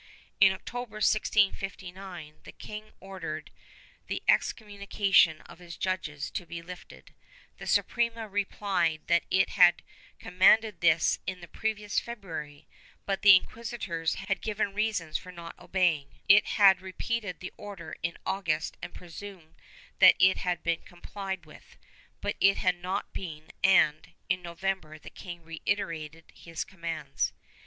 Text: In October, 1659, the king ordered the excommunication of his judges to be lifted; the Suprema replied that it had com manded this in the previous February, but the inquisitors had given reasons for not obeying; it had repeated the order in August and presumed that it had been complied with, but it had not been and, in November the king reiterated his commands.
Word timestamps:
In 0.39 0.51
October, 0.51 0.95
1659, 0.95 2.37
the 2.43 2.51
king 2.51 2.91
ordered 2.99 3.51
the 4.07 4.23
excommunication 4.27 5.41
of 5.41 5.59
his 5.59 5.77
judges 5.77 6.31
to 6.31 6.47
be 6.47 6.63
lifted; 6.63 7.13
the 7.59 7.67
Suprema 7.67 8.27
replied 8.27 9.01
that 9.05 9.25
it 9.29 9.49
had 9.51 9.83
com 10.19 10.39
manded 10.39 10.79
this 10.79 11.19
in 11.27 11.39
the 11.39 11.47
previous 11.47 11.99
February, 11.99 12.67
but 13.05 13.21
the 13.21 13.35
inquisitors 13.35 14.15
had 14.15 14.41
given 14.41 14.73
reasons 14.73 15.19
for 15.19 15.31
not 15.31 15.53
obeying; 15.59 16.07
it 16.27 16.47
had 16.47 16.81
repeated 16.81 17.39
the 17.39 17.53
order 17.55 17.95
in 18.01 18.17
August 18.25 18.77
and 18.81 18.95
presumed 18.95 19.53
that 19.99 20.15
it 20.17 20.37
had 20.37 20.63
been 20.63 20.81
complied 20.81 21.45
with, 21.45 21.77
but 22.21 22.35
it 22.41 22.57
had 22.57 22.77
not 22.81 23.13
been 23.13 23.51
and, 23.63 24.13
in 24.29 24.41
November 24.41 24.97
the 24.97 25.11
king 25.11 25.43
reiterated 25.43 26.33
his 26.33 26.63
commands. 26.63 27.33